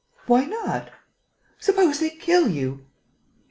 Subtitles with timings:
[0.25, 0.89] "Why not?"
[1.59, 2.87] "Suppose they kill you?"